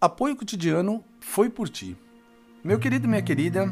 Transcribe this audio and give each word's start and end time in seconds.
Apoio 0.00 0.34
cotidiano 0.34 1.04
foi 1.20 1.50
por 1.50 1.68
ti. 1.68 1.94
Meu 2.64 2.78
querido 2.78 3.06
minha 3.06 3.20
querida, 3.20 3.70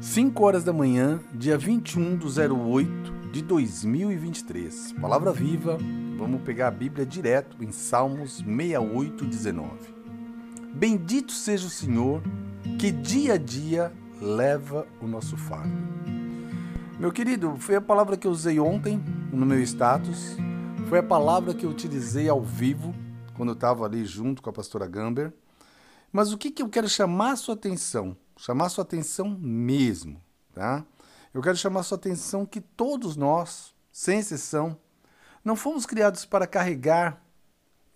5 0.00 0.40
horas 0.40 0.62
da 0.62 0.72
manhã, 0.72 1.18
dia 1.34 1.58
21 1.58 2.16
de 2.16 2.26
08 2.26 3.12
de 3.32 3.42
2023. 3.42 4.92
Palavra 5.00 5.32
viva, 5.32 5.76
vamos 6.16 6.42
pegar 6.42 6.68
a 6.68 6.70
Bíblia 6.70 7.04
direto 7.04 7.56
em 7.60 7.72
Salmos 7.72 8.36
68, 8.36 9.26
19. 9.26 9.68
Bendito 10.74 11.32
seja 11.32 11.66
o 11.66 11.70
Senhor 11.70 12.22
que 12.78 12.92
dia 12.92 13.34
a 13.34 13.36
dia 13.36 13.92
leva 14.20 14.86
o 15.00 15.08
nosso 15.08 15.36
fardo. 15.36 15.74
Meu 17.00 17.10
querido, 17.10 17.56
foi 17.56 17.74
a 17.74 17.80
palavra 17.80 18.16
que 18.16 18.28
eu 18.28 18.30
usei 18.30 18.60
ontem 18.60 19.02
no 19.32 19.44
meu 19.44 19.58
status, 19.58 20.36
foi 20.88 21.00
a 21.00 21.02
palavra 21.02 21.52
que 21.52 21.66
eu 21.66 21.70
utilizei 21.70 22.28
ao 22.28 22.40
vivo 22.40 22.94
quando 23.42 23.48
eu 23.48 23.54
estava 23.54 23.84
ali 23.84 24.04
junto 24.04 24.40
com 24.40 24.50
a 24.50 24.52
pastora 24.52 24.86
Gamber. 24.86 25.32
Mas 26.12 26.32
o 26.32 26.38
que, 26.38 26.48
que 26.48 26.62
eu 26.62 26.68
quero 26.68 26.88
chamar 26.88 27.32
a 27.32 27.36
sua 27.36 27.56
atenção? 27.56 28.16
Chamar 28.36 28.66
a 28.66 28.68
sua 28.68 28.82
atenção 28.82 29.28
mesmo, 29.28 30.22
tá? 30.54 30.86
Eu 31.34 31.42
quero 31.42 31.56
chamar 31.56 31.80
a 31.80 31.82
sua 31.82 31.98
atenção 31.98 32.46
que 32.46 32.60
todos 32.60 33.16
nós, 33.16 33.74
sem 33.90 34.20
exceção, 34.20 34.78
não 35.44 35.56
fomos 35.56 35.84
criados 35.84 36.24
para 36.24 36.46
carregar 36.46 37.20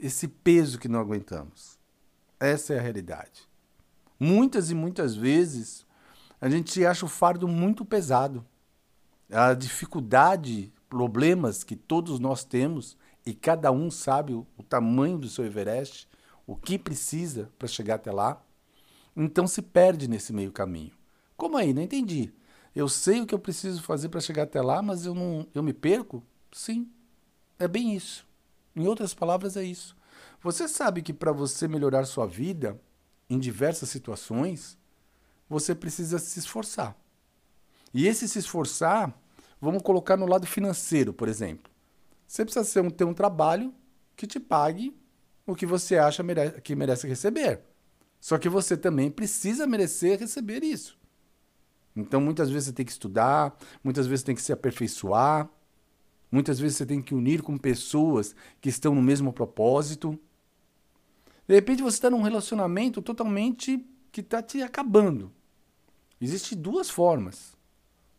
esse 0.00 0.26
peso 0.26 0.80
que 0.80 0.88
não 0.88 0.98
aguentamos. 0.98 1.78
Essa 2.40 2.74
é 2.74 2.80
a 2.80 2.82
realidade. 2.82 3.48
Muitas 4.18 4.72
e 4.72 4.74
muitas 4.74 5.14
vezes 5.14 5.86
a 6.40 6.48
gente 6.48 6.84
acha 6.84 7.06
o 7.06 7.08
fardo 7.08 7.46
muito 7.46 7.84
pesado. 7.84 8.44
A 9.30 9.54
dificuldade, 9.54 10.72
problemas 10.88 11.62
que 11.62 11.76
todos 11.76 12.18
nós 12.18 12.42
temos 12.42 12.96
e 13.26 13.34
cada 13.34 13.72
um 13.72 13.90
sabe 13.90 14.32
o, 14.32 14.46
o 14.56 14.62
tamanho 14.62 15.18
do 15.18 15.28
seu 15.28 15.44
Everest, 15.44 16.08
o 16.46 16.54
que 16.54 16.78
precisa 16.78 17.50
para 17.58 17.66
chegar 17.66 17.96
até 17.96 18.12
lá, 18.12 18.40
então 19.16 19.48
se 19.48 19.60
perde 19.60 20.06
nesse 20.06 20.32
meio 20.32 20.52
caminho. 20.52 20.92
Como 21.36 21.56
aí? 21.56 21.74
Não 21.74 21.82
entendi. 21.82 22.32
Eu 22.74 22.88
sei 22.88 23.20
o 23.20 23.26
que 23.26 23.34
eu 23.34 23.38
preciso 23.38 23.82
fazer 23.82 24.08
para 24.10 24.20
chegar 24.20 24.44
até 24.44 24.62
lá, 24.62 24.80
mas 24.80 25.04
eu 25.04 25.14
não 25.14 25.46
eu 25.52 25.62
me 25.62 25.72
perco? 25.72 26.22
Sim. 26.52 26.88
É 27.58 27.66
bem 27.66 27.94
isso. 27.94 28.26
Em 28.76 28.86
outras 28.86 29.12
palavras 29.12 29.56
é 29.56 29.64
isso. 29.64 29.96
Você 30.42 30.68
sabe 30.68 31.02
que 31.02 31.12
para 31.12 31.32
você 31.32 31.66
melhorar 31.66 32.04
sua 32.04 32.26
vida 32.26 32.80
em 33.28 33.38
diversas 33.38 33.88
situações, 33.88 34.78
você 35.48 35.74
precisa 35.74 36.18
se 36.18 36.38
esforçar. 36.38 36.96
E 37.92 38.06
esse 38.06 38.28
se 38.28 38.38
esforçar, 38.38 39.12
vamos 39.60 39.82
colocar 39.82 40.16
no 40.16 40.26
lado 40.26 40.46
financeiro, 40.46 41.12
por 41.12 41.28
exemplo. 41.28 41.72
Você 42.26 42.44
precisa 42.44 42.90
ter 42.90 43.04
um 43.04 43.14
trabalho 43.14 43.72
que 44.16 44.26
te 44.26 44.40
pague 44.40 44.96
o 45.46 45.54
que 45.54 45.64
você 45.64 45.96
acha 45.96 46.24
que 46.62 46.74
merece 46.74 47.06
receber. 47.06 47.62
Só 48.20 48.36
que 48.38 48.48
você 48.48 48.76
também 48.76 49.10
precisa 49.10 49.66
merecer 49.66 50.18
receber 50.18 50.64
isso. 50.64 50.98
Então, 51.94 52.20
muitas 52.20 52.50
vezes 52.50 52.66
você 52.66 52.72
tem 52.72 52.84
que 52.84 52.92
estudar, 52.92 53.56
muitas 53.82 54.06
vezes 54.06 54.20
você 54.20 54.26
tem 54.26 54.34
que 54.34 54.42
se 54.42 54.52
aperfeiçoar, 54.52 55.48
muitas 56.30 56.58
vezes 56.58 56.76
você 56.76 56.84
tem 56.84 57.00
que 57.00 57.14
unir 57.14 57.40
com 57.42 57.56
pessoas 57.56 58.34
que 58.60 58.68
estão 58.68 58.94
no 58.94 59.00
mesmo 59.00 59.32
propósito. 59.32 60.18
De 61.48 61.54
repente 61.54 61.82
você 61.82 61.96
está 61.96 62.10
num 62.10 62.22
relacionamento 62.22 63.00
totalmente 63.00 63.82
que 64.10 64.20
está 64.20 64.42
te 64.42 64.62
acabando. 64.62 65.32
Existem 66.20 66.58
duas 66.58 66.90
formas. 66.90 67.55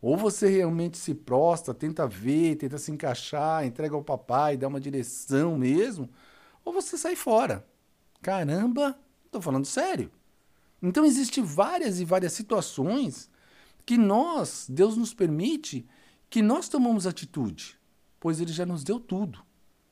Ou 0.08 0.16
você 0.16 0.48
realmente 0.48 0.98
se 0.98 1.14
prostra, 1.14 1.74
tenta 1.74 2.08
ver, 2.08 2.56
tenta 2.56 2.78
se 2.78 2.90
encaixar, 2.90 3.66
entrega 3.66 3.94
ao 3.94 4.02
papai, 4.02 4.56
dá 4.56 4.66
uma 4.66 4.80
direção 4.80 5.58
mesmo, 5.58 6.10
ou 6.64 6.72
você 6.72 6.98
sai 6.98 7.14
fora. 7.14 7.68
Caramba, 8.22 8.98
estou 9.26 9.42
falando 9.42 9.66
sério. 9.66 10.10
Então 10.82 11.04
existem 11.04 11.44
várias 11.44 12.00
e 12.00 12.06
várias 12.06 12.32
situações 12.32 13.30
que 13.86 13.98
nós, 13.98 14.66
Deus 14.70 14.96
nos 14.96 15.14
permite 15.14 15.86
que 16.30 16.42
nós 16.42 16.70
tomamos 16.70 17.06
atitude, 17.06 17.78
pois 18.18 18.40
Ele 18.40 18.54
já 18.54 18.66
nos 18.66 18.86
deu 18.86 19.02
tudo. 19.02 19.44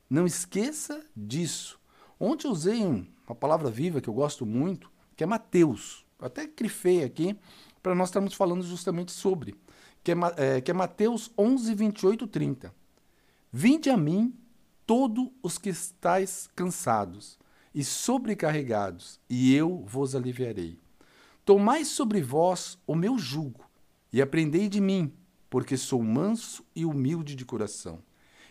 Não 0.10 0.26
esqueça 0.26 1.04
disso. 1.14 1.78
Ontem 2.18 2.48
eu 2.48 2.52
usei 2.52 2.86
uma 2.86 3.36
palavra 3.38 3.70
viva 3.70 4.00
que 4.00 4.08
eu 4.08 4.14
gosto 4.14 4.46
muito, 4.46 4.90
que 5.14 5.26
é 5.26 5.28
Mateus. 5.28 6.06
Até 6.18 6.48
grifei 6.48 7.04
aqui 7.04 7.38
para 7.84 7.94
nós 7.94 8.08
estarmos 8.08 8.34
falando 8.34 8.64
justamente 8.64 9.12
sobre 9.12 9.58
que 10.06 10.12
é, 10.12 10.16
é, 10.38 10.62
que 10.62 10.70
é 10.70 10.74
Mateus 10.74 11.32
11, 11.36 11.74
28, 11.74 12.28
30. 12.28 12.72
Vinde 13.52 13.90
a 13.90 13.98
mim, 13.98 14.38
todos 14.86 15.30
os 15.42 15.58
que 15.58 15.70
estáis 15.70 16.48
cansados 16.56 17.40
e 17.74 17.84
sobrecarregados, 17.84 19.20
e 19.28 19.56
eu 19.56 19.84
vos 19.88 20.14
aliviarei. 20.16 20.78
Tomai 21.44 21.84
sobre 21.84 22.22
vós 22.22 22.78
o 22.86 22.94
meu 22.94 23.18
jugo, 23.18 23.66
e 24.14 24.22
aprendei 24.22 24.70
de 24.70 24.80
mim, 24.80 25.12
porque 25.50 25.76
sou 25.76 26.04
manso 26.04 26.64
e 26.76 26.86
humilde 26.86 27.36
de 27.36 27.44
coração. 27.44 27.98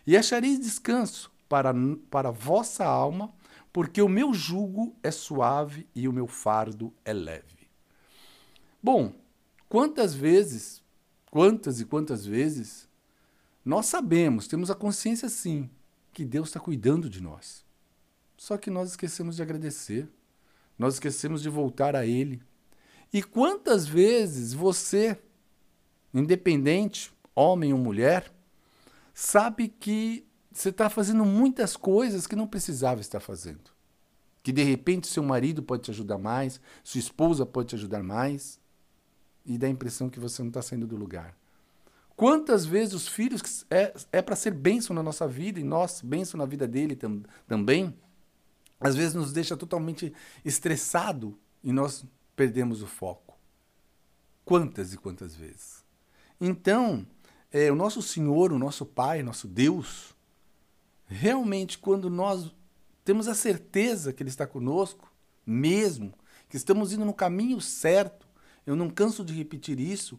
E 0.05 0.17
achareis 0.17 0.59
descanso 0.59 1.31
para, 1.49 1.73
para 2.11 2.33
vossa 2.33 2.85
alma, 2.85 3.33
porque 3.73 4.03
o 4.03 4.09
meu 4.09 4.35
jugo 4.35 4.97
é 5.05 5.13
suave 5.13 5.87
e 5.95 6.09
o 6.09 6.13
meu 6.13 6.27
fardo 6.27 6.93
é 7.05 7.13
leve. 7.13 7.69
Bom, 8.83 9.13
quantas 9.69 10.15
vezes 10.15 10.84
Quantas 11.35 11.81
e 11.81 11.85
quantas 11.85 12.25
vezes 12.25 12.89
nós 13.65 13.87
sabemos, 13.87 14.47
temos 14.47 14.71
a 14.71 14.75
consciência 14.77 15.29
sim, 15.29 15.69
que 16.13 16.25
Deus 16.25 16.47
está 16.47 16.61
cuidando 16.61 17.11
de 17.11 17.21
nós. 17.21 17.65
Só 18.37 18.57
que 18.57 18.71
nós 18.71 18.91
esquecemos 18.91 19.35
de 19.35 19.43
agradecer, 19.43 20.09
nós 20.79 20.95
esquecemos 20.95 21.43
de 21.43 21.49
voltar 21.49 21.97
a 21.97 22.07
Ele. 22.07 22.41
E 23.13 23.21
quantas 23.21 23.85
vezes 23.85 24.53
você, 24.53 25.19
independente, 26.15 27.13
homem 27.35 27.73
ou 27.73 27.81
mulher, 27.81 28.33
sabe 29.13 29.67
que 29.67 30.25
você 30.53 30.69
está 30.69 30.89
fazendo 30.89 31.25
muitas 31.25 31.77
coisas 31.77 32.29
que 32.29 32.37
não 32.37 32.47
precisava 32.47 33.01
estar 33.01 33.19
fazendo. 33.19 33.73
Que 34.41 34.53
de 34.53 34.63
repente 34.63 35.09
seu 35.09 35.25
marido 35.25 35.65
pode 35.65 35.83
te 35.83 35.91
ajudar 35.91 36.17
mais, 36.17 36.61
sua 36.85 37.01
esposa 37.01 37.45
pode 37.45 37.71
te 37.71 37.75
ajudar 37.75 38.05
mais 38.05 38.63
e 39.45 39.59
dá 39.59 39.67
a 39.67 39.71
impressão 39.71 40.09
que 40.09 40.21
você 40.21 40.43
não 40.43 40.49
está 40.49 40.63
saindo 40.63 40.87
do 40.87 40.97
lugar. 40.97 41.37
Quantas 42.17 42.65
vezes 42.65 42.95
os 42.95 43.09
filhos 43.09 43.67
é, 43.71 43.93
é 44.13 44.23
para 44.23 44.37
ser 44.37 44.53
bênção 44.53 44.95
na 44.95 45.03
nossa 45.03 45.27
vida 45.27 45.59
e 45.59 45.65
nós, 45.65 46.01
bênção 46.01 46.39
na 46.39 46.47
vida 46.47 46.67
dele 46.67 46.95
tam, 46.95 47.23
também, 47.47 47.95
às 48.79 48.95
vezes 48.95 49.15
nos 49.15 49.33
deixa 49.33 49.57
totalmente 49.57 50.13
estressado 50.45 51.37
e 51.63 51.73
nós 51.73 52.05
perdemos 52.37 52.83
o 52.83 52.87
foco. 52.87 53.37
Quantas 54.45 54.93
e 54.93 54.97
quantas 54.97 55.35
vezes? 55.35 55.83
Então, 56.41 57.07
é, 57.51 57.71
o 57.71 57.75
nosso 57.75 58.03
Senhor, 58.03 58.53
o 58.53 58.59
nosso 58.59 58.85
Pai, 58.85 59.23
nosso 59.23 59.49
Deus, 59.49 60.15
realmente, 61.07 61.79
quando 61.79 62.11
nós 62.11 62.53
temos 63.05 63.27
a 63.27 63.35
certeza 63.35 64.13
que 64.13 64.23
Ele 64.23 64.31
está 64.31 64.47
conosco, 64.47 65.11
mesmo, 65.47 66.13
que 66.49 66.57
estamos 66.57 66.93
indo 66.93 67.05
no 67.05 67.15
caminho 67.15 67.61
certo, 67.61 68.27
eu 68.67 68.75
não 68.75 68.89
canso 68.89 69.25
de 69.25 69.33
repetir 69.33 69.79
isso, 69.79 70.19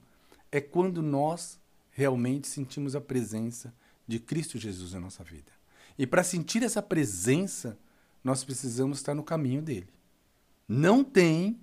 é 0.52 0.62
quando 0.62 1.02
nós 1.02 1.60
realmente 1.92 2.48
sentimos 2.48 2.96
a 2.96 3.02
presença 3.02 3.74
de 4.08 4.20
Cristo 4.20 4.58
Jesus 4.58 4.94
na 4.94 5.00
nossa 5.00 5.24
vida. 5.24 5.52
E 5.98 6.06
para 6.06 6.24
sentir 6.24 6.62
essa 6.62 6.82
presença, 6.82 7.78
nós 8.24 8.44
precisamos 8.44 9.00
estar 9.00 9.14
no 9.14 9.24
caminho 9.24 9.62
dele. 9.62 9.88
Não 10.68 11.04
tem 11.04 11.60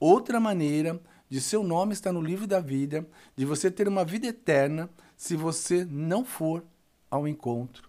outra 0.00 0.40
maneira 0.40 1.00
de 1.28 1.40
seu 1.40 1.62
nome 1.62 1.92
estar 1.92 2.12
no 2.12 2.22
livro 2.22 2.46
da 2.46 2.60
vida, 2.60 3.06
de 3.36 3.44
você 3.44 3.70
ter 3.70 3.88
uma 3.88 4.04
vida 4.04 4.26
eterna, 4.26 4.88
se 5.16 5.36
você 5.36 5.84
não 5.84 6.24
for 6.24 6.64
ao 7.10 7.26
encontro 7.26 7.88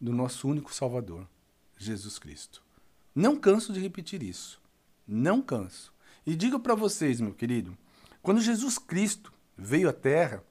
do 0.00 0.12
nosso 0.12 0.48
único 0.48 0.74
Salvador, 0.74 1.28
Jesus 1.76 2.18
Cristo. 2.18 2.62
Não 3.14 3.36
canso 3.36 3.72
de 3.72 3.80
repetir 3.80 4.22
isso. 4.22 4.60
Não 5.06 5.42
canso. 5.42 5.91
E 6.26 6.34
digo 6.36 6.60
para 6.60 6.74
vocês, 6.74 7.20
meu 7.20 7.34
querido, 7.34 7.76
quando 8.22 8.40
Jesus 8.40 8.78
Cristo 8.78 9.32
veio 9.56 9.88
à 9.88 9.92
Terra, 9.92 10.42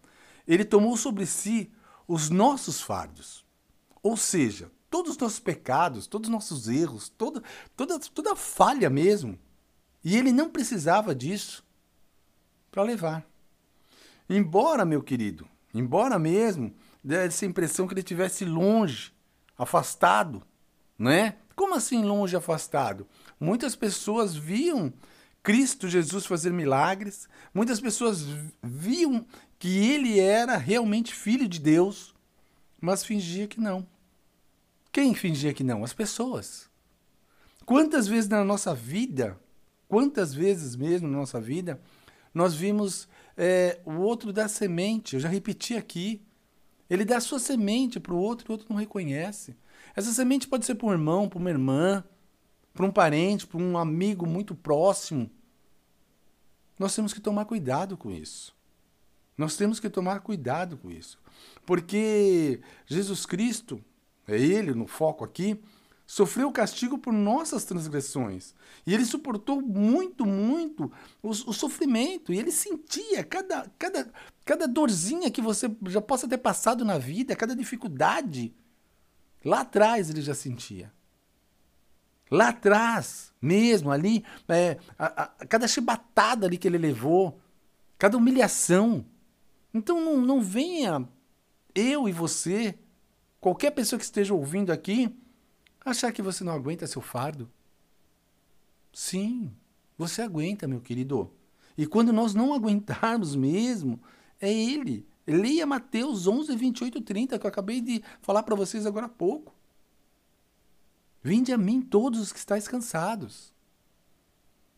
ele 0.47 0.65
tomou 0.65 0.97
sobre 0.97 1.25
si 1.25 1.71
os 2.07 2.29
nossos 2.29 2.81
fardos. 2.81 3.45
Ou 4.03 4.17
seja, 4.17 4.69
todos 4.89 5.11
os 5.11 5.17
nossos 5.17 5.39
pecados, 5.39 6.07
todos 6.07 6.27
os 6.27 6.33
nossos 6.33 6.67
erros, 6.67 7.09
toda, 7.09 7.41
toda, 7.75 7.99
toda 7.99 8.35
falha 8.35 8.89
mesmo. 8.89 9.39
E 10.03 10.17
ele 10.17 10.31
não 10.31 10.49
precisava 10.49 11.15
disso 11.15 11.63
para 12.69 12.83
levar. 12.83 13.25
Embora, 14.29 14.83
meu 14.83 15.01
querido, 15.01 15.47
embora 15.73 16.17
mesmo 16.19 16.73
dessa 17.03 17.45
impressão 17.45 17.87
que 17.87 17.93
ele 17.93 18.01
estivesse 18.01 18.43
longe, 18.43 19.13
afastado, 19.57 20.43
né? 20.97 21.37
Como 21.55 21.75
assim 21.75 22.03
longe, 22.03 22.35
afastado? 22.35 23.07
Muitas 23.39 23.75
pessoas 23.75 24.35
viam 24.35 24.91
Cristo 25.43 25.87
Jesus 25.87 26.25
fazer 26.25 26.51
milagres. 26.51 27.27
Muitas 27.53 27.79
pessoas 27.79 28.25
viam 28.61 29.25
que 29.57 29.77
ele 29.77 30.19
era 30.19 30.57
realmente 30.57 31.13
filho 31.13 31.47
de 31.47 31.59
Deus, 31.59 32.13
mas 32.79 33.03
fingia 33.03 33.47
que 33.47 33.59
não. 33.59 33.87
Quem 34.91 35.13
fingia 35.13 35.53
que 35.53 35.63
não? 35.63 35.83
As 35.83 35.93
pessoas. 35.93 36.69
Quantas 37.65 38.07
vezes 38.07 38.29
na 38.29 38.43
nossa 38.43 38.75
vida, 38.75 39.39
quantas 39.87 40.33
vezes 40.33 40.75
mesmo 40.75 41.07
na 41.07 41.17
nossa 41.17 41.39
vida, 41.39 41.79
nós 42.33 42.53
vimos 42.53 43.07
é, 43.37 43.79
o 43.85 43.93
outro 43.93 44.33
dar 44.33 44.47
semente, 44.47 45.15
eu 45.15 45.19
já 45.19 45.29
repeti 45.29 45.75
aqui. 45.75 46.21
Ele 46.89 47.05
dá 47.05 47.19
sua 47.21 47.39
semente 47.39 47.99
para 47.99 48.13
o 48.13 48.17
outro 48.17 48.45
e 48.45 48.49
o 48.49 48.51
outro 48.51 48.67
não 48.69 48.77
reconhece. 48.77 49.55
Essa 49.95 50.11
semente 50.11 50.47
pode 50.47 50.65
ser 50.65 50.75
para 50.75 50.87
um 50.87 50.91
irmão, 50.91 51.29
para 51.29 51.39
uma 51.39 51.49
irmã, 51.49 52.03
para 52.73 52.85
um 52.85 52.91
parente, 52.91 53.47
para 53.47 53.59
um 53.59 53.77
amigo 53.77 54.25
muito 54.25 54.55
próximo. 54.55 55.29
Nós 56.77 56.95
temos 56.95 57.13
que 57.13 57.19
tomar 57.19 57.45
cuidado 57.45 57.97
com 57.97 58.11
isso. 58.11 58.55
Nós 59.37 59.55
temos 59.55 59.79
que 59.79 59.89
tomar 59.89 60.21
cuidado 60.21 60.77
com 60.77 60.91
isso. 60.91 61.19
Porque 61.65 62.61
Jesus 62.85 63.25
Cristo, 63.25 63.83
é 64.27 64.37
Ele 64.37 64.73
no 64.73 64.87
foco 64.87 65.23
aqui, 65.23 65.59
sofreu 66.11 66.49
o 66.49 66.51
castigo 66.51 66.97
por 66.97 67.13
nossas 67.13 67.63
transgressões. 67.63 68.53
E 68.85 68.93
ele 68.93 69.05
suportou 69.05 69.61
muito, 69.61 70.25
muito 70.25 70.91
o, 71.23 71.29
o, 71.29 71.53
sofrimento. 71.53 72.33
E 72.33 72.37
ele 72.37 72.51
sentia 72.51 73.23
cada, 73.23 73.71
cada, 73.79 74.11
cada 74.43 74.67
dorzinha 74.67 75.31
que 75.31 75.41
você 75.41 75.73
já 75.87 76.01
possa 76.01 76.27
ter 76.27 76.37
passado 76.37 76.83
na 76.83 76.97
vida, 76.97 77.33
cada 77.33 77.55
dificuldade. 77.55 78.53
Lá 79.45 79.61
atrás 79.61 80.09
ele 80.09 80.21
já 80.21 80.35
sentia. 80.35 80.91
Lá 82.31 82.49
atrás, 82.49 83.33
mesmo 83.41 83.91
ali, 83.91 84.23
é, 84.47 84.77
a, 84.97 85.23
a, 85.23 85.27
cada 85.45 85.67
chibatada 85.67 86.47
ali 86.47 86.57
que 86.57 86.67
ele 86.67 86.77
levou, 86.77 87.39
cada 87.97 88.17
humilhação. 88.17 89.05
Então 89.73 89.99
não, 89.99 90.21
não 90.21 90.41
venha 90.41 91.07
eu 91.75 92.07
e 92.07 92.11
você, 92.11 92.79
qualquer 93.39 93.71
pessoa 93.71 93.99
que 93.99 94.05
esteja 94.05 94.33
ouvindo 94.33 94.71
aqui, 94.71 95.13
Achar 95.83 96.11
que 96.11 96.21
você 96.21 96.43
não 96.43 96.53
aguenta 96.53 96.85
seu 96.85 97.01
fardo? 97.01 97.49
Sim, 98.93 99.51
você 99.97 100.21
aguenta, 100.21 100.67
meu 100.67 100.79
querido. 100.79 101.31
E 101.75 101.87
quando 101.87 102.13
nós 102.13 102.35
não 102.35 102.53
aguentarmos 102.53 103.35
mesmo, 103.35 103.99
é 104.39 104.51
Ele. 104.51 105.07
Leia 105.25 105.65
Mateus 105.65 106.27
11, 106.27 106.55
28 106.55 107.01
30, 107.01 107.39
que 107.39 107.45
eu 107.45 107.49
acabei 107.49 107.81
de 107.81 108.03
falar 108.21 108.43
para 108.43 108.55
vocês 108.55 108.85
agora 108.85 109.07
há 109.07 109.09
pouco. 109.09 109.55
Vinde 111.23 111.53
a 111.53 111.57
mim 111.57 111.81
todos 111.81 112.19
os 112.19 112.31
que 112.31 112.39
estáis 112.39 112.67
cansados. 112.67 113.53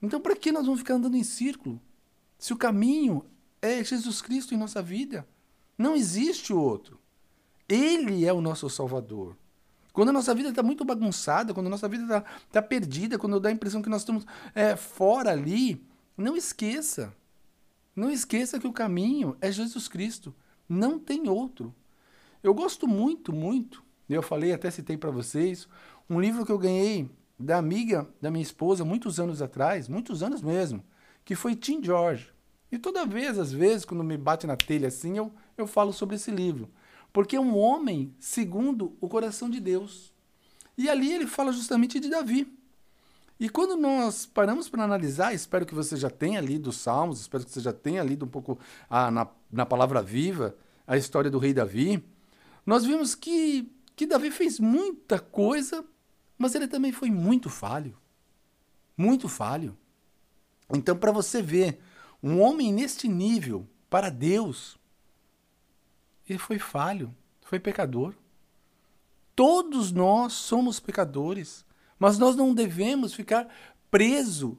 Então, 0.01 0.19
para 0.19 0.35
que 0.35 0.51
nós 0.51 0.65
vamos 0.65 0.81
ficar 0.81 0.95
andando 0.95 1.15
em 1.15 1.23
círculo? 1.23 1.79
Se 2.37 2.51
o 2.51 2.57
caminho 2.57 3.25
é 3.61 3.81
Jesus 3.83 4.21
Cristo 4.21 4.53
em 4.53 4.57
nossa 4.57 4.81
vida, 4.81 5.25
não 5.77 5.95
existe 5.95 6.51
outro. 6.51 6.99
Ele 7.69 8.25
é 8.25 8.33
o 8.33 8.41
nosso 8.41 8.69
Salvador. 8.69 9.37
Quando 9.93 10.09
a 10.09 10.13
nossa 10.13 10.35
vida 10.35 10.49
está 10.49 10.61
muito 10.61 10.83
bagunçada, 10.83 11.53
quando 11.53 11.67
a 11.67 11.69
nossa 11.69 11.87
vida 11.87 12.03
está 12.03 12.21
tá 12.51 12.61
perdida, 12.61 13.17
quando 13.17 13.39
dá 13.39 13.47
a 13.47 13.53
impressão 13.53 13.81
que 13.81 13.89
nós 13.89 14.01
estamos 14.01 14.25
é, 14.53 14.75
fora 14.75 15.31
ali, 15.31 15.85
não 16.17 16.35
esqueça. 16.35 17.15
Não 17.95 18.09
esqueça 18.09 18.59
que 18.59 18.67
o 18.67 18.73
caminho 18.73 19.37
é 19.39 19.51
Jesus 19.51 19.87
Cristo. 19.87 20.35
Não 20.67 20.99
tem 20.99 21.29
outro. 21.29 21.73
Eu 22.41 22.53
gosto 22.53 22.87
muito, 22.87 23.31
muito, 23.31 23.83
eu 24.09 24.21
falei, 24.21 24.51
até 24.51 24.69
citei 24.69 24.97
para 24.97 25.11
vocês, 25.11 25.67
um 26.09 26.19
livro 26.19 26.45
que 26.45 26.51
eu 26.51 26.57
ganhei 26.57 27.09
da 27.39 27.57
amiga 27.57 28.07
da 28.21 28.31
minha 28.31 28.43
esposa 28.43 28.85
muitos 28.85 29.19
anos 29.19 29.41
atrás, 29.41 29.87
muitos 29.87 30.23
anos 30.23 30.41
mesmo, 30.41 30.83
que 31.25 31.35
foi 31.35 31.55
Tim 31.55 31.83
George. 31.83 32.31
E 32.71 32.77
toda 32.77 33.05
vez, 33.05 33.37
às 33.37 33.51
vezes, 33.51 33.85
quando 33.85 34.03
me 34.03 34.17
bate 34.17 34.47
na 34.47 34.55
telha 34.55 34.87
assim, 34.87 35.17
eu, 35.17 35.31
eu 35.57 35.67
falo 35.67 35.93
sobre 35.93 36.15
esse 36.15 36.31
livro. 36.31 36.69
Porque 37.11 37.35
é 37.35 37.39
um 37.39 37.55
homem 37.55 38.15
segundo 38.19 38.97
o 38.99 39.07
coração 39.07 39.49
de 39.49 39.59
Deus. 39.59 40.11
E 40.75 40.89
ali 40.89 41.13
ele 41.13 41.27
fala 41.27 41.53
justamente 41.53 41.99
de 41.99 42.09
Davi. 42.09 42.51
E 43.39 43.49
quando 43.49 43.75
nós 43.75 44.25
paramos 44.25 44.69
para 44.69 44.83
analisar, 44.83 45.33
espero 45.33 45.65
que 45.65 45.75
você 45.75 45.95
já 45.95 46.09
tenha 46.09 46.41
lido 46.41 46.69
os 46.69 46.77
Salmos, 46.77 47.21
espero 47.21 47.43
que 47.43 47.51
você 47.51 47.59
já 47.59 47.73
tenha 47.73 48.01
lido 48.01 48.25
um 48.25 48.27
pouco 48.27 48.57
a, 48.89 49.11
na, 49.11 49.27
na 49.51 49.65
palavra 49.65 50.01
viva 50.01 50.55
a 50.87 50.97
história 50.97 51.29
do 51.29 51.39
rei 51.39 51.53
Davi, 51.53 52.03
nós 52.65 52.85
vimos 52.85 53.15
que, 53.15 53.71
que 53.95 54.05
Davi 54.05 54.31
fez 54.31 54.59
muita 54.59 55.19
coisa, 55.19 55.83
mas 56.37 56.55
ele 56.55 56.67
também 56.67 56.91
foi 56.91 57.09
muito 57.09 57.49
falho. 57.49 57.97
Muito 58.97 59.27
falho. 59.27 59.77
Então, 60.73 60.95
para 60.95 61.11
você 61.11 61.41
ver, 61.41 61.79
um 62.21 62.39
homem 62.39 62.71
neste 62.71 63.07
nível, 63.07 63.67
para 63.89 64.09
Deus, 64.09 64.77
ele 66.27 66.39
foi 66.39 66.57
falho, 66.57 67.13
foi 67.41 67.59
pecador. 67.59 68.13
Todos 69.35 69.91
nós 69.91 70.33
somos 70.33 70.79
pecadores, 70.79 71.65
mas 71.99 72.17
nós 72.17 72.35
não 72.35 72.53
devemos 72.53 73.13
ficar 73.13 73.47
preso 73.89 74.57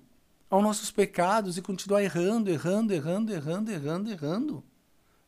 aos 0.50 0.62
nossos 0.62 0.90
pecados 0.90 1.56
e 1.56 1.62
continuar 1.62 2.02
errando, 2.02 2.50
errando, 2.50 2.92
errando, 2.92 3.32
errando, 3.32 3.70
errando, 3.70 4.10
errando. 4.10 4.64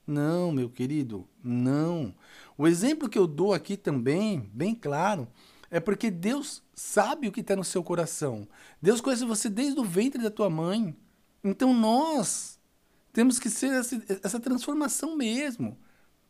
Não, 0.06 0.52
meu 0.52 0.70
querido, 0.70 1.26
não. 1.42 2.14
O 2.56 2.66
exemplo 2.66 3.08
que 3.08 3.18
eu 3.18 3.26
dou 3.26 3.52
aqui 3.52 3.76
também, 3.76 4.48
bem 4.52 4.74
claro, 4.74 5.26
é 5.70 5.80
porque 5.80 6.10
Deus 6.10 6.62
sabe 6.74 7.28
o 7.28 7.32
que 7.32 7.40
está 7.40 7.56
no 7.56 7.64
seu 7.64 7.82
coração. 7.82 8.48
Deus 8.80 9.00
conhece 9.00 9.24
você 9.24 9.48
desde 9.48 9.80
o 9.80 9.84
ventre 9.84 10.22
da 10.22 10.30
tua 10.30 10.48
mãe. 10.48 10.96
Então 11.42 11.72
nós 11.72 12.58
temos 13.12 13.38
que 13.38 13.48
ser 13.48 13.72
essa, 13.72 14.02
essa 14.22 14.40
transformação 14.40 15.16
mesmo. 15.16 15.78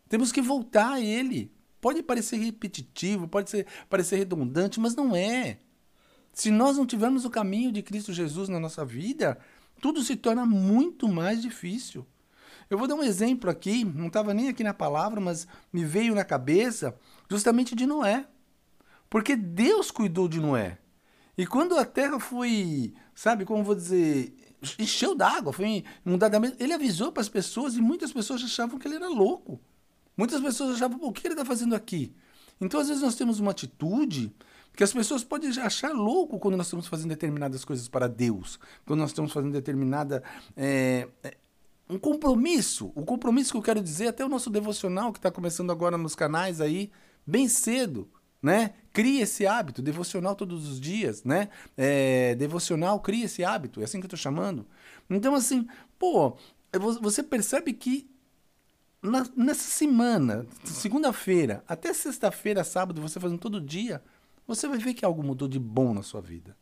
Temos 0.08 0.30
que 0.32 0.40
voltar 0.40 0.94
a 0.94 1.00
ele. 1.00 1.52
Pode 1.80 2.02
parecer 2.02 2.36
repetitivo, 2.36 3.28
pode 3.28 3.50
ser, 3.50 3.66
parecer 3.88 4.16
redundante, 4.16 4.80
mas 4.80 4.94
não 4.94 5.14
é. 5.14 5.58
Se 6.32 6.50
nós 6.50 6.76
não 6.76 6.86
tivermos 6.86 7.24
o 7.24 7.30
caminho 7.30 7.72
de 7.72 7.82
Cristo 7.82 8.12
Jesus 8.12 8.48
na 8.48 8.60
nossa 8.60 8.84
vida, 8.84 9.38
tudo 9.80 10.02
se 10.02 10.16
torna 10.16 10.44
muito 10.44 11.08
mais 11.08 11.40
difícil. 11.42 12.06
Eu 12.68 12.78
vou 12.78 12.88
dar 12.88 12.94
um 12.94 13.02
exemplo 13.02 13.48
aqui, 13.48 13.84
não 13.84 14.08
estava 14.08 14.34
nem 14.34 14.48
aqui 14.48 14.64
na 14.64 14.74
palavra, 14.74 15.20
mas 15.20 15.46
me 15.72 15.84
veio 15.84 16.14
na 16.14 16.24
cabeça, 16.24 16.98
justamente 17.30 17.74
de 17.74 17.86
Noé. 17.86 18.26
Porque 19.08 19.36
Deus 19.36 19.90
cuidou 19.90 20.28
de 20.28 20.40
Noé. 20.40 20.78
E 21.38 21.46
quando 21.46 21.76
a 21.76 21.84
terra 21.84 22.18
foi, 22.18 22.94
sabe, 23.14 23.44
como 23.44 23.62
vou 23.62 23.74
dizer, 23.74 24.34
encheu 24.78 25.14
d'água, 25.14 25.52
foi 25.52 25.84
inundada, 26.04 26.40
ele 26.58 26.72
avisou 26.72 27.12
para 27.12 27.20
as 27.20 27.28
pessoas 27.28 27.74
e 27.74 27.80
muitas 27.80 28.12
pessoas 28.12 28.42
achavam 28.42 28.78
que 28.78 28.88
ele 28.88 28.96
era 28.96 29.08
louco. 29.08 29.60
Muitas 30.16 30.40
pessoas 30.40 30.76
achavam, 30.76 30.98
o 31.02 31.12
que 31.12 31.26
ele 31.26 31.34
está 31.34 31.44
fazendo 31.44 31.74
aqui? 31.74 32.14
Então, 32.60 32.80
às 32.80 32.88
vezes, 32.88 33.02
nós 33.02 33.14
temos 33.14 33.38
uma 33.38 33.50
atitude 33.50 34.34
que 34.74 34.82
as 34.82 34.92
pessoas 34.92 35.22
podem 35.22 35.50
achar 35.60 35.92
louco 35.92 36.38
quando 36.38 36.56
nós 36.56 36.66
estamos 36.66 36.86
fazendo 36.86 37.08
determinadas 37.08 37.64
coisas 37.64 37.88
para 37.88 38.06
Deus, 38.06 38.58
quando 38.84 39.00
nós 39.00 39.10
estamos 39.10 39.32
fazendo 39.32 39.52
determinada. 39.52 40.22
É, 40.56 41.08
um 41.88 41.98
compromisso. 41.98 42.92
O 42.94 43.04
compromisso 43.04 43.52
que 43.52 43.58
eu 43.58 43.62
quero 43.62 43.80
dizer, 43.80 44.08
até 44.08 44.24
o 44.24 44.28
nosso 44.28 44.50
devocional, 44.50 45.12
que 45.12 45.18
está 45.18 45.30
começando 45.30 45.70
agora 45.70 45.96
nos 45.96 46.14
canais 46.14 46.60
aí, 46.60 46.90
bem 47.26 47.48
cedo. 47.48 48.08
Né? 48.42 48.74
Crie 48.96 49.20
esse 49.20 49.46
hábito, 49.46 49.82
devocional 49.82 50.34
todos 50.34 50.66
os 50.66 50.80
dias, 50.80 51.22
né? 51.22 51.50
É, 51.76 52.34
devocional, 52.34 52.98
crie 52.98 53.24
esse 53.24 53.44
hábito, 53.44 53.82
é 53.82 53.84
assim 53.84 54.00
que 54.00 54.06
eu 54.06 54.08
estou 54.08 54.18
chamando. 54.18 54.66
Então, 55.10 55.34
assim, 55.34 55.68
pô, 55.98 56.34
você 57.02 57.22
percebe 57.22 57.74
que 57.74 58.08
na, 59.02 59.26
nessa 59.36 59.68
semana, 59.68 60.46
segunda-feira, 60.64 61.62
até 61.68 61.92
sexta-feira, 61.92 62.64
sábado, 62.64 63.02
você 63.02 63.20
fazendo 63.20 63.38
todo 63.38 63.60
dia, 63.60 64.02
você 64.46 64.66
vai 64.66 64.78
ver 64.78 64.94
que 64.94 65.04
algo 65.04 65.22
mudou 65.22 65.46
de 65.46 65.58
bom 65.58 65.92
na 65.92 66.02
sua 66.02 66.22
vida. 66.22 66.56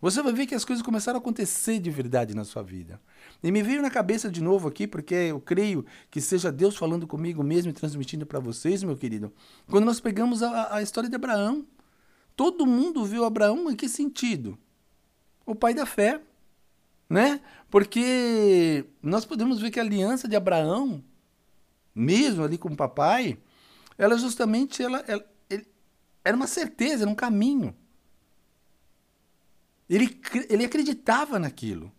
Você 0.00 0.22
vai 0.22 0.32
ver 0.32 0.46
que 0.46 0.54
as 0.54 0.64
coisas 0.64 0.82
começaram 0.82 1.18
a 1.18 1.20
acontecer 1.20 1.80
de 1.80 1.90
verdade 1.90 2.34
na 2.34 2.44
sua 2.44 2.62
vida. 2.62 3.00
E 3.42 3.50
me 3.50 3.62
veio 3.62 3.82
na 3.82 3.90
cabeça 3.90 4.30
de 4.30 4.40
novo 4.40 4.68
aqui, 4.68 4.86
porque 4.86 5.14
eu 5.14 5.40
creio 5.40 5.84
que 6.10 6.20
seja 6.20 6.52
Deus 6.52 6.76
falando 6.76 7.06
comigo 7.06 7.42
mesmo 7.42 7.70
e 7.70 7.74
transmitindo 7.74 8.24
para 8.24 8.38
vocês, 8.38 8.82
meu 8.82 8.96
querido. 8.96 9.32
Quando 9.68 9.84
nós 9.84 9.98
pegamos 9.98 10.42
a, 10.42 10.76
a 10.76 10.82
história 10.82 11.08
de 11.08 11.16
Abraão, 11.16 11.66
todo 12.36 12.66
mundo 12.66 13.04
viu 13.04 13.24
Abraão 13.24 13.70
em 13.70 13.74
que 13.74 13.88
sentido? 13.88 14.56
O 15.44 15.54
pai 15.54 15.74
da 15.74 15.84
fé, 15.84 16.20
né? 17.10 17.40
Porque 17.68 18.84
nós 19.02 19.24
podemos 19.24 19.60
ver 19.60 19.70
que 19.70 19.80
a 19.80 19.82
aliança 19.82 20.28
de 20.28 20.36
Abraão 20.36 21.02
mesmo 21.98 22.44
ali 22.44 22.56
com 22.56 22.68
o 22.68 22.76
papai, 22.76 23.36
ela 23.96 24.16
justamente 24.16 24.82
ela, 24.82 25.04
ela 25.08 25.24
era 26.24 26.36
uma 26.36 26.46
certeza, 26.46 27.02
era 27.02 27.10
um 27.10 27.14
caminho. 27.14 27.74
Ele, 29.88 30.20
ele 30.48 30.64
acreditava 30.64 31.38
naquilo. 31.38 31.90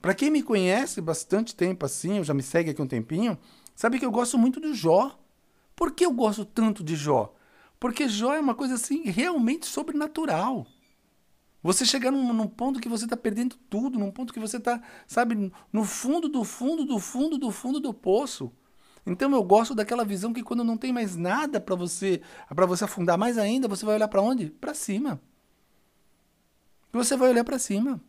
Para 0.00 0.14
quem 0.14 0.30
me 0.30 0.42
conhece 0.42 1.00
bastante 1.00 1.54
tempo 1.54 1.84
assim, 1.84 2.22
já 2.22 2.32
me 2.32 2.42
segue 2.42 2.70
aqui 2.70 2.80
um 2.80 2.86
tempinho, 2.86 3.36
sabe 3.74 3.98
que 3.98 4.04
eu 4.04 4.10
gosto 4.10 4.38
muito 4.38 4.60
do 4.60 4.74
Jó. 4.74 5.18
Por 5.74 5.92
que 5.92 6.04
eu 6.04 6.12
gosto 6.12 6.44
tanto 6.44 6.82
de 6.82 6.96
Jó? 6.96 7.34
Porque 7.78 8.08
Jó 8.08 8.34
é 8.34 8.40
uma 8.40 8.54
coisa 8.54 8.74
assim 8.74 9.02
realmente 9.02 9.66
sobrenatural. 9.66 10.66
Você 11.62 11.84
chegar 11.84 12.10
num, 12.12 12.32
num 12.32 12.46
ponto 12.46 12.80
que 12.80 12.88
você 12.88 13.04
está 13.04 13.16
perdendo 13.16 13.56
tudo, 13.68 13.98
num 13.98 14.12
ponto 14.12 14.32
que 14.32 14.40
você 14.40 14.58
está, 14.58 14.80
sabe, 15.06 15.52
no 15.72 15.84
fundo 15.84 16.28
do 16.28 16.44
fundo 16.44 16.84
do 16.84 16.98
fundo 16.98 17.36
do 17.36 17.50
fundo 17.50 17.80
do 17.80 17.92
poço. 17.92 18.52
Então 19.04 19.32
eu 19.32 19.42
gosto 19.42 19.74
daquela 19.74 20.04
visão 20.04 20.32
que 20.32 20.42
quando 20.42 20.62
não 20.62 20.76
tem 20.76 20.92
mais 20.92 21.16
nada 21.16 21.60
para 21.60 21.74
você, 21.74 22.20
para 22.54 22.66
você 22.66 22.84
afundar 22.84 23.18
mais 23.18 23.36
ainda, 23.38 23.66
você 23.66 23.84
vai 23.84 23.96
olhar 23.96 24.08
para 24.08 24.22
onde? 24.22 24.50
Para 24.50 24.74
cima. 24.74 25.20
Que 26.90 26.96
você 26.96 27.16
vai 27.16 27.30
olhar 27.30 27.44
para 27.44 27.58
cima. 27.58 28.00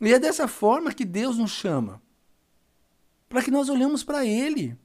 E 0.00 0.12
é 0.12 0.18
dessa 0.18 0.48
forma 0.48 0.92
que 0.92 1.04
Deus 1.04 1.36
nos 1.36 1.50
chama. 1.50 2.00
Para 3.28 3.42
que 3.42 3.50
nós 3.50 3.68
olhemos 3.68 4.02
para 4.02 4.24
Ele. 4.24 4.76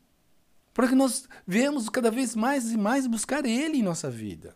Para 0.73 0.87
que 0.87 0.95
nós 0.95 1.27
venhamos 1.47 1.89
cada 1.89 2.11
vez 2.11 2.35
mais 2.35 2.71
e 2.71 2.77
mais 2.77 3.07
buscar 3.07 3.45
Ele 3.45 3.77
em 3.77 3.83
nossa 3.83 4.09
vida. 4.09 4.55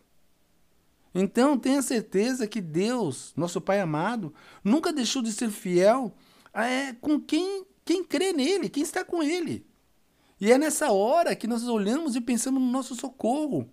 Então 1.14 1.58
tenha 1.58 1.82
certeza 1.82 2.46
que 2.46 2.60
Deus, 2.60 3.32
nosso 3.36 3.60
Pai 3.60 3.80
amado, 3.80 4.32
nunca 4.62 4.92
deixou 4.92 5.22
de 5.22 5.32
ser 5.32 5.50
fiel 5.50 6.14
é, 6.52 6.92
com 6.92 7.20
quem, 7.20 7.66
quem 7.84 8.04
crê 8.04 8.32
nele, 8.32 8.68
quem 8.68 8.82
está 8.82 9.04
com 9.04 9.22
Ele. 9.22 9.66
E 10.40 10.52
é 10.52 10.56
nessa 10.56 10.92
hora 10.92 11.34
que 11.34 11.46
nós 11.46 11.66
olhamos 11.66 12.16
e 12.16 12.20
pensamos 12.20 12.62
no 12.62 12.70
nosso 12.70 12.94
socorro. 12.94 13.68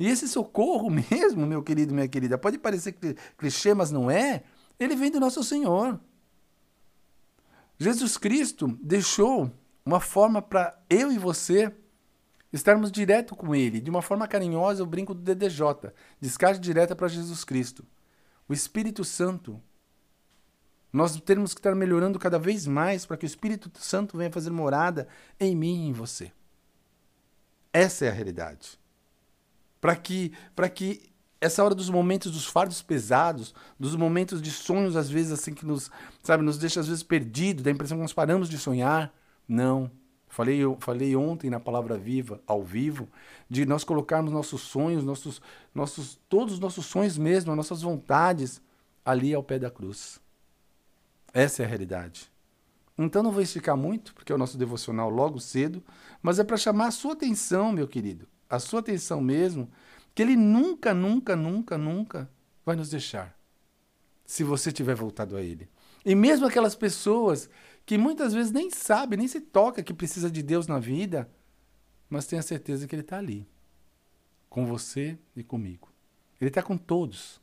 E 0.00 0.08
esse 0.08 0.26
socorro 0.26 0.88
mesmo, 1.12 1.46
meu 1.46 1.62
querido, 1.62 1.92
minha 1.92 2.08
querida, 2.08 2.38
pode 2.38 2.56
parecer 2.56 2.96
clichê, 3.36 3.74
mas 3.74 3.90
não 3.90 4.10
é. 4.10 4.42
Ele 4.78 4.96
vem 4.96 5.10
do 5.10 5.20
nosso 5.20 5.44
Senhor. 5.44 6.00
Jesus 7.78 8.16
Cristo 8.16 8.66
deixou 8.82 9.52
uma 9.84 10.00
forma 10.00 10.40
para 10.40 10.82
eu 10.88 11.12
e 11.12 11.18
você 11.18 11.72
estarmos 12.52 12.90
direto 12.90 13.36
com 13.36 13.54
Ele, 13.54 13.80
de 13.80 13.90
uma 13.90 14.02
forma 14.02 14.26
carinhosa, 14.26 14.82
eu 14.82 14.86
brinco 14.86 15.14
do 15.14 15.20
DDJ, 15.20 15.92
descarga 16.20 16.58
direta 16.58 16.96
para 16.96 17.06
Jesus 17.06 17.44
Cristo. 17.44 17.86
O 18.48 18.54
Espírito 18.54 19.04
Santo. 19.04 19.60
Nós 20.92 21.20
temos 21.20 21.54
que 21.54 21.60
estar 21.60 21.74
melhorando 21.74 22.18
cada 22.18 22.38
vez 22.38 22.66
mais 22.66 23.06
para 23.06 23.16
que 23.16 23.24
o 23.24 23.26
Espírito 23.26 23.70
Santo 23.78 24.18
venha 24.18 24.32
fazer 24.32 24.50
morada 24.50 25.06
em 25.38 25.54
mim 25.54 25.84
e 25.84 25.88
em 25.88 25.92
você. 25.92 26.32
Essa 27.72 28.06
é 28.06 28.08
a 28.08 28.12
realidade. 28.12 28.79
Para 29.80 29.96
que, 29.96 30.32
para 30.54 30.68
que 30.68 31.10
essa 31.40 31.64
hora 31.64 31.74
dos 31.74 31.88
momentos 31.88 32.32
dos 32.32 32.46
fardos 32.46 32.82
pesados, 32.82 33.54
dos 33.78 33.96
momentos 33.96 34.42
de 34.42 34.50
sonhos 34.50 34.94
às 34.94 35.08
vezes 35.08 35.32
assim 35.32 35.54
que 35.54 35.64
nos, 35.64 35.90
sabe, 36.22 36.44
nos 36.44 36.58
deixa 36.58 36.80
às 36.80 36.88
vezes 36.88 37.02
perdido, 37.02 37.62
dá 37.62 37.70
a 37.70 37.72
impressão 37.72 37.96
que 37.96 38.02
nós 38.02 38.12
paramos 38.12 38.48
de 38.48 38.58
sonhar. 38.58 39.12
Não. 39.48 39.90
Falei, 40.28 40.58
eu 40.58 40.76
falei 40.80 41.16
ontem 41.16 41.50
na 41.50 41.58
palavra 41.58 41.98
viva, 41.98 42.40
ao 42.46 42.62
vivo, 42.62 43.08
de 43.48 43.66
nós 43.66 43.82
colocarmos 43.82 44.32
nossos 44.32 44.60
sonhos, 44.60 45.02
nossos, 45.02 45.42
nossos, 45.74 46.20
todos 46.28 46.54
os 46.54 46.60
nossos 46.60 46.86
sonhos 46.86 47.18
mesmo, 47.18 47.50
as 47.50 47.56
nossas 47.56 47.82
vontades 47.82 48.62
ali 49.04 49.34
ao 49.34 49.42
pé 49.42 49.58
da 49.58 49.70
cruz. 49.70 50.20
Essa 51.32 51.62
é 51.62 51.66
a 51.66 51.68
realidade. 51.68 52.30
Então 52.96 53.24
não 53.24 53.32
vou 53.32 53.42
esticar 53.42 53.76
muito, 53.76 54.14
porque 54.14 54.30
é 54.30 54.34
o 54.34 54.38
nosso 54.38 54.56
devocional 54.56 55.10
logo 55.10 55.40
cedo, 55.40 55.82
mas 56.22 56.38
é 56.38 56.44
para 56.44 56.56
chamar 56.56 56.88
a 56.88 56.92
sua 56.92 57.14
atenção, 57.14 57.72
meu 57.72 57.88
querido, 57.88 58.28
a 58.50 58.58
sua 58.58 58.80
atenção 58.80 59.20
mesmo, 59.20 59.70
que 60.14 60.20
ele 60.20 60.36
nunca, 60.36 60.92
nunca, 60.92 61.36
nunca, 61.36 61.78
nunca 61.78 62.30
vai 62.66 62.74
nos 62.76 62.90
deixar. 62.90 63.38
Se 64.26 64.44
você 64.44 64.72
tiver 64.72 64.94
voltado 64.94 65.36
a 65.36 65.42
ele. 65.42 65.68
E 66.04 66.14
mesmo 66.14 66.46
aquelas 66.46 66.74
pessoas 66.74 67.48
que 67.86 67.96
muitas 67.98 68.32
vezes 68.32 68.52
nem 68.52 68.70
sabe, 68.70 69.16
nem 69.16 69.28
se 69.28 69.40
toca 69.40 69.82
que 69.82 69.94
precisa 69.94 70.30
de 70.30 70.42
Deus 70.42 70.66
na 70.66 70.78
vida, 70.78 71.30
mas 72.08 72.26
tenha 72.26 72.42
certeza 72.42 72.86
que 72.86 72.94
Ele 72.94 73.02
está 73.02 73.18
ali, 73.18 73.48
com 74.48 74.66
você 74.66 75.18
e 75.34 75.42
comigo. 75.42 75.88
Ele 76.40 76.48
está 76.48 76.62
com 76.62 76.76
todos. 76.76 77.40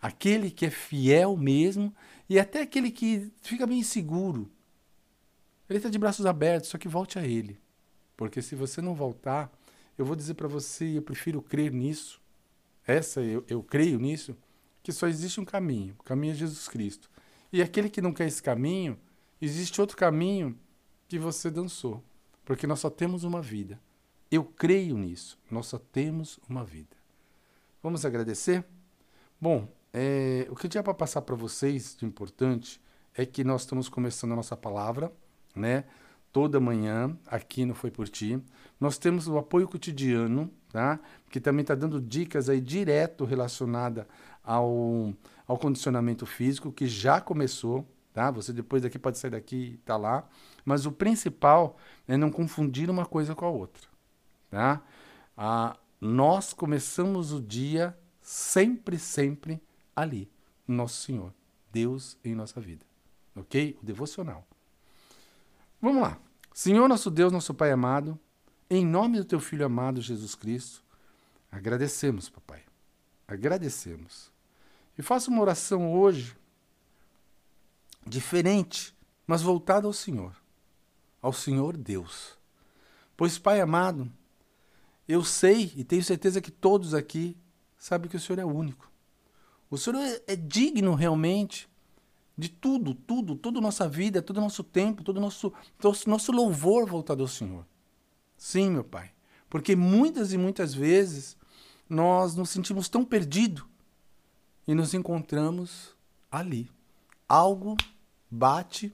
Aquele 0.00 0.50
que 0.50 0.66
é 0.66 0.70
fiel 0.70 1.36
mesmo 1.36 1.94
e 2.28 2.38
até 2.38 2.62
aquele 2.62 2.90
que 2.90 3.32
fica 3.42 3.66
bem 3.66 3.78
inseguro. 3.78 4.50
Ele 5.68 5.78
está 5.78 5.88
de 5.88 5.98
braços 5.98 6.26
abertos, 6.26 6.70
só 6.70 6.78
que 6.78 6.88
volte 6.88 7.18
a 7.18 7.26
Ele. 7.26 7.58
Porque 8.16 8.42
se 8.42 8.54
você 8.54 8.80
não 8.80 8.94
voltar, 8.94 9.50
eu 9.96 10.04
vou 10.04 10.16
dizer 10.16 10.34
para 10.34 10.48
você, 10.48 10.98
eu 10.98 11.02
prefiro 11.02 11.40
crer 11.40 11.72
nisso, 11.72 12.20
essa 12.86 13.20
eu, 13.20 13.44
eu 13.48 13.62
creio 13.62 13.98
nisso, 13.98 14.36
que 14.82 14.92
só 14.92 15.06
existe 15.06 15.40
um 15.40 15.44
caminho. 15.44 15.94
O 15.98 16.02
caminho 16.02 16.32
é 16.32 16.36
Jesus 16.36 16.68
Cristo. 16.68 17.10
E 17.52 17.62
aquele 17.62 17.88
que 17.88 18.02
não 18.02 18.12
quer 18.12 18.26
esse 18.26 18.42
caminho, 18.42 18.98
Existe 19.44 19.78
outro 19.78 19.94
caminho 19.94 20.58
que 21.06 21.18
você 21.18 21.50
dançou, 21.50 22.02
porque 22.46 22.66
nós 22.66 22.80
só 22.80 22.88
temos 22.88 23.24
uma 23.24 23.42
vida. 23.42 23.78
Eu 24.30 24.42
creio 24.42 24.96
nisso, 24.96 25.38
nós 25.50 25.66
só 25.66 25.78
temos 25.78 26.40
uma 26.48 26.64
vida. 26.64 26.96
Vamos 27.82 28.06
agradecer? 28.06 28.64
Bom, 29.38 29.68
é, 29.92 30.46
o 30.50 30.56
que 30.56 30.64
eu 30.64 30.70
tinha 30.70 30.82
para 30.82 30.94
passar 30.94 31.20
para 31.20 31.36
vocês 31.36 31.94
de 31.94 32.06
importante 32.06 32.80
é 33.14 33.26
que 33.26 33.44
nós 33.44 33.62
estamos 33.62 33.86
começando 33.86 34.32
a 34.32 34.36
nossa 34.36 34.56
palavra, 34.56 35.12
né? 35.54 35.84
Toda 36.34 36.58
manhã 36.58 37.16
aqui 37.28 37.64
no 37.64 37.76
Foi 37.76 37.92
Por 37.92 38.08
Ti. 38.08 38.42
Nós 38.80 38.98
temos 38.98 39.28
o 39.28 39.38
apoio 39.38 39.68
cotidiano, 39.68 40.50
tá? 40.68 40.98
Que 41.30 41.38
também 41.38 41.60
está 41.60 41.76
dando 41.76 42.00
dicas 42.00 42.48
aí 42.48 42.60
direto 42.60 43.24
relacionada 43.24 44.08
ao, 44.42 45.14
ao 45.46 45.56
condicionamento 45.56 46.26
físico, 46.26 46.72
que 46.72 46.88
já 46.88 47.20
começou, 47.20 47.86
Tá? 48.12 48.30
Você 48.30 48.52
depois 48.52 48.80
daqui 48.80 48.96
pode 48.96 49.18
sair 49.18 49.32
daqui 49.32 49.56
e 49.56 49.76
tá 49.78 49.96
lá. 49.96 50.28
Mas 50.64 50.86
o 50.86 50.92
principal 50.92 51.76
é 52.06 52.16
não 52.16 52.30
confundir 52.30 52.88
uma 52.88 53.04
coisa 53.04 53.34
com 53.34 53.44
a 53.44 53.50
outra. 53.50 53.88
Tá? 54.50 54.80
Ah, 55.36 55.76
nós 56.00 56.52
começamos 56.52 57.32
o 57.32 57.40
dia 57.40 57.96
sempre, 58.20 59.00
sempre 59.00 59.60
ali, 59.96 60.30
no 60.66 60.76
nosso 60.76 61.02
Senhor, 61.02 61.34
Deus 61.72 62.16
em 62.24 62.36
nossa 62.36 62.60
vida. 62.60 62.86
Ok? 63.34 63.76
O 63.82 63.84
devocional. 63.84 64.46
Vamos 65.84 66.00
lá. 66.00 66.18
Senhor, 66.54 66.88
nosso 66.88 67.10
Deus, 67.10 67.30
nosso 67.30 67.52
Pai 67.52 67.70
amado, 67.70 68.18
em 68.70 68.86
nome 68.86 69.18
do 69.18 69.24
teu 69.26 69.38
Filho 69.38 69.66
amado 69.66 70.00
Jesus 70.00 70.34
Cristo, 70.34 70.82
agradecemos, 71.52 72.30
papai. 72.30 72.62
Agradecemos. 73.28 74.32
E 74.96 75.02
faço 75.02 75.30
uma 75.30 75.42
oração 75.42 75.92
hoje 75.92 76.34
diferente, 78.06 78.96
mas 79.26 79.42
voltado 79.42 79.86
ao 79.86 79.92
Senhor, 79.92 80.34
ao 81.20 81.34
Senhor 81.34 81.76
Deus. 81.76 82.38
Pois, 83.14 83.36
Pai 83.36 83.60
amado, 83.60 84.10
eu 85.06 85.22
sei 85.22 85.70
e 85.76 85.84
tenho 85.84 86.02
certeza 86.02 86.40
que 86.40 86.50
todos 86.50 86.94
aqui 86.94 87.36
sabem 87.76 88.08
que 88.08 88.16
o 88.16 88.20
Senhor 88.20 88.38
é 88.38 88.44
único. 88.46 88.90
O 89.68 89.76
Senhor 89.76 90.00
é, 90.00 90.22
é 90.28 90.34
digno 90.34 90.94
realmente 90.94 91.68
de 92.36 92.48
tudo, 92.48 92.94
tudo, 92.94 93.36
toda 93.36 93.58
a 93.58 93.62
nossa 93.62 93.88
vida, 93.88 94.20
todo 94.20 94.38
o 94.38 94.40
nosso 94.40 94.64
tempo, 94.64 95.04
todo 95.04 95.18
o 95.18 95.20
nosso, 95.20 95.52
todo 95.78 95.94
o 95.94 96.10
nosso 96.10 96.32
louvor 96.32 96.88
voltado 96.88 97.22
ao 97.22 97.28
Senhor. 97.28 97.64
Sim, 98.36 98.70
meu 98.70 98.84
Pai. 98.84 99.12
Porque 99.48 99.76
muitas 99.76 100.32
e 100.32 100.38
muitas 100.38 100.74
vezes 100.74 101.36
nós 101.88 102.34
nos 102.34 102.50
sentimos 102.50 102.88
tão 102.88 103.04
perdidos 103.04 103.64
e 104.66 104.74
nos 104.74 104.94
encontramos 104.94 105.94
ali. 106.30 106.70
Algo 107.28 107.76
bate, 108.28 108.92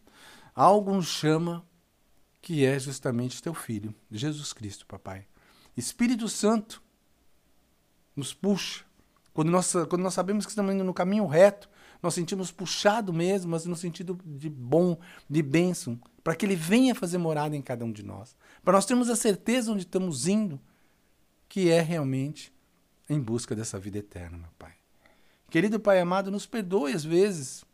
algo 0.54 0.94
nos 0.94 1.06
chama, 1.06 1.64
que 2.42 2.64
é 2.64 2.78
justamente 2.78 3.42
teu 3.42 3.54
filho, 3.54 3.94
Jesus 4.10 4.52
Cristo, 4.52 4.86
papai. 4.86 5.26
Espírito 5.76 6.28
Santo 6.28 6.82
nos 8.14 8.34
puxa. 8.34 8.84
Quando 9.32 9.50
nós, 9.50 9.72
quando 9.88 10.02
nós 10.02 10.14
sabemos 10.14 10.44
que 10.44 10.50
estamos 10.50 10.74
indo 10.74 10.84
no 10.84 10.92
caminho 10.92 11.26
reto, 11.26 11.69
nós 12.02 12.14
sentimos 12.14 12.50
puxado 12.50 13.12
mesmo, 13.12 13.50
mas 13.50 13.66
no 13.66 13.76
sentido 13.76 14.18
de 14.24 14.48
bom, 14.48 14.98
de 15.28 15.42
bênção, 15.42 16.00
para 16.22 16.34
que 16.34 16.46
Ele 16.46 16.56
venha 16.56 16.94
fazer 16.94 17.18
morada 17.18 17.56
em 17.56 17.62
cada 17.62 17.84
um 17.84 17.92
de 17.92 18.02
nós. 18.02 18.36
Para 18.62 18.74
nós 18.74 18.86
termos 18.86 19.10
a 19.10 19.16
certeza 19.16 19.72
onde 19.72 19.82
estamos 19.82 20.26
indo, 20.26 20.60
que 21.48 21.70
é 21.70 21.80
realmente 21.80 22.52
em 23.08 23.20
busca 23.20 23.54
dessa 23.54 23.78
vida 23.78 23.98
eterna, 23.98 24.38
meu 24.38 24.50
Pai. 24.58 24.72
Querido 25.50 25.80
Pai 25.80 26.00
amado, 26.00 26.30
nos 26.30 26.46
perdoe 26.46 26.92
às 26.92 27.04
vezes 27.04 27.64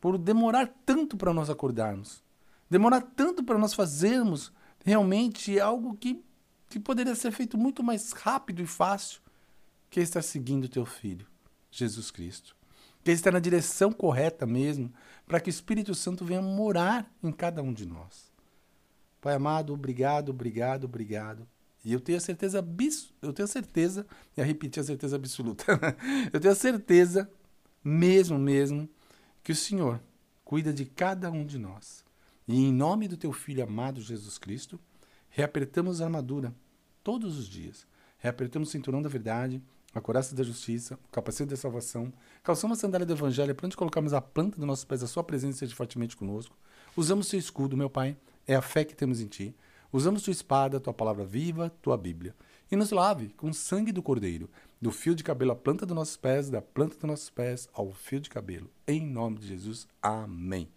por 0.00 0.16
demorar 0.16 0.66
tanto 0.86 1.16
para 1.16 1.34
nós 1.34 1.50
acordarmos, 1.50 2.24
demorar 2.68 3.02
tanto 3.02 3.44
para 3.44 3.58
nós 3.58 3.74
fazermos 3.74 4.50
realmente 4.84 5.60
algo 5.60 5.96
que, 5.96 6.24
que 6.68 6.80
poderia 6.80 7.14
ser 7.14 7.30
feito 7.30 7.58
muito 7.58 7.82
mais 7.82 8.12
rápido 8.12 8.62
e 8.62 8.66
fácil, 8.66 9.20
que 9.90 10.00
é 10.00 10.02
estar 10.02 10.22
seguindo 10.22 10.64
o 10.64 10.68
teu 10.68 10.86
filho, 10.86 11.26
Jesus 11.70 12.10
Cristo. 12.10 12.56
Estar 13.04 13.32
na 13.32 13.40
direção 13.40 13.92
correta 13.92 14.46
mesmo, 14.46 14.92
para 15.26 15.40
que 15.40 15.48
o 15.48 15.50
Espírito 15.50 15.94
Santo 15.94 16.24
venha 16.24 16.42
morar 16.42 17.10
em 17.22 17.32
cada 17.32 17.62
um 17.62 17.72
de 17.72 17.86
nós. 17.86 18.30
Pai 19.20 19.34
amado, 19.34 19.72
obrigado, 19.72 20.30
obrigado, 20.30 20.84
obrigado. 20.84 21.46
E 21.84 21.92
eu 21.92 22.00
tenho 22.00 22.18
a 22.18 22.20
certeza, 22.20 22.64
eu 23.22 23.32
tenho 23.32 23.44
a 23.44 23.50
certeza, 23.50 24.06
e 24.36 24.42
repetir 24.42 24.80
a 24.80 24.84
certeza 24.84 25.16
absoluta, 25.16 25.64
eu 26.32 26.38
tenho 26.40 26.52
a 26.52 26.56
certeza, 26.56 27.30
mesmo, 27.82 28.38
mesmo, 28.38 28.88
que 29.42 29.52
o 29.52 29.56
Senhor 29.56 30.00
cuida 30.44 30.72
de 30.72 30.84
cada 30.84 31.30
um 31.30 31.44
de 31.44 31.58
nós. 31.58 32.04
E 32.46 32.56
em 32.56 32.72
nome 32.72 33.08
do 33.08 33.16
teu 33.16 33.32
Filho 33.32 33.62
amado 33.62 34.00
Jesus 34.00 34.36
Cristo, 34.36 34.78
reapertamos 35.28 36.00
a 36.00 36.04
armadura 36.04 36.54
todos 37.02 37.38
os 37.38 37.48
dias. 37.48 37.86
Reapertamos 38.18 38.68
o 38.68 38.72
cinturão 38.72 39.00
da 39.00 39.08
verdade, 39.08 39.62
a 39.94 40.00
coraça 40.00 40.34
da 40.34 40.42
justiça, 40.42 40.94
o 40.94 41.12
capacete 41.12 41.50
da 41.50 41.56
salvação, 41.56 42.12
calçamos 42.42 42.78
a 42.78 42.80
sandália 42.80 43.06
do 43.06 43.12
evangelho 43.12 43.54
para 43.54 43.66
onde 43.66 43.76
colocamos 43.76 44.12
a 44.12 44.20
planta 44.20 44.56
dos 44.56 44.66
nossos 44.66 44.84
pés, 44.84 45.02
a 45.02 45.06
sua 45.06 45.24
presença 45.24 45.58
seja 45.58 45.74
fortemente 45.74 46.16
conosco. 46.16 46.56
Usamos 46.96 47.26
o 47.26 47.30
teu 47.30 47.38
escudo, 47.38 47.76
meu 47.76 47.90
Pai, 47.90 48.16
é 48.46 48.54
a 48.54 48.62
fé 48.62 48.84
que 48.84 48.94
temos 48.94 49.20
em 49.20 49.26
ti. 49.26 49.54
Usamos 49.92 50.22
tua 50.22 50.30
espada, 50.30 50.78
tua 50.78 50.94
palavra 50.94 51.24
viva, 51.24 51.70
tua 51.82 51.96
Bíblia. 51.96 52.34
e 52.70 52.76
nos 52.76 52.92
lave 52.92 53.30
com 53.30 53.48
o 53.48 53.54
sangue 53.54 53.90
do 53.90 54.00
Cordeiro, 54.00 54.48
do 54.80 54.92
fio 54.92 55.12
de 55.12 55.24
cabelo 55.24 55.50
à 55.50 55.56
planta 55.56 55.84
dos 55.84 55.96
nossos 55.96 56.16
pés, 56.16 56.48
da 56.48 56.62
planta 56.62 56.94
dos 56.94 57.02
nossos 57.02 57.28
pés 57.28 57.68
ao 57.72 57.92
fio 57.92 58.20
de 58.20 58.30
cabelo. 58.30 58.70
Em 58.86 59.04
nome 59.04 59.40
de 59.40 59.48
Jesus, 59.48 59.88
amém. 60.00 60.68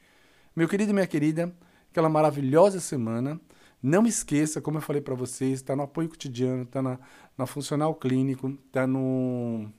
Meu 0.55 0.67
querido 0.67 0.89
e 0.89 0.93
minha 0.93 1.05
querida, 1.05 1.55
aquela 1.91 2.09
maravilhosa 2.09 2.79
semana. 2.79 3.39
Não 3.83 4.07
esqueça, 4.07 4.61
como 4.61 4.77
eu 4.77 4.81
falei 4.81 5.01
para 5.01 5.13
vocês, 5.13 5.55
está 5.55 5.75
no 5.75 5.83
apoio 5.83 6.07
cotidiano, 6.07 6.63
está 6.63 6.81
na, 6.81 6.97
na 7.37 7.45
funcional 7.45 7.93
clínico, 7.93 8.57
está 8.67 8.87
no 8.87 9.69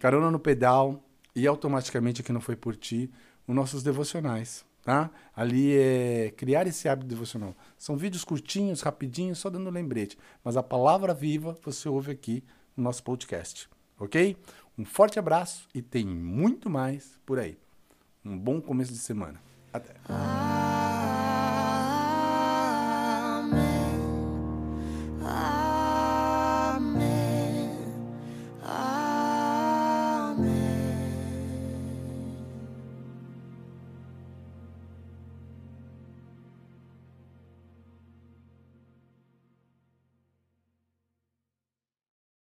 carona 0.00 0.30
no 0.30 0.38
pedal 0.38 1.04
e 1.36 1.46
automaticamente 1.46 2.22
aqui 2.22 2.32
não 2.32 2.40
foi 2.40 2.56
por 2.56 2.74
ti, 2.74 3.10
os 3.46 3.54
nossos 3.54 3.82
devocionais 3.82 4.64
tá? 4.84 5.10
Ali 5.34 5.76
é 5.76 6.32
criar 6.36 6.66
esse 6.66 6.88
hábito 6.88 7.08
devocional. 7.08 7.56
São 7.76 7.96
vídeos 7.96 8.22
curtinhos, 8.22 8.82
rapidinhos, 8.82 9.38
só 9.38 9.50
dando 9.50 9.70
lembrete. 9.70 10.16
Mas 10.44 10.56
a 10.56 10.62
palavra 10.62 11.14
viva 11.14 11.56
você 11.64 11.88
ouve 11.88 12.12
aqui 12.12 12.44
no 12.76 12.84
nosso 12.84 13.02
podcast, 13.02 13.68
ok? 13.98 14.36
Um 14.76 14.84
forte 14.84 15.18
abraço 15.18 15.68
e 15.74 15.80
tem 15.80 16.06
muito 16.06 16.68
mais 16.68 17.18
por 17.24 17.38
aí. 17.38 17.58
Um 18.24 18.38
bom 18.38 18.60
começo 18.60 18.92
de 18.92 18.98
semana. 18.98 19.40
Até. 19.72 19.94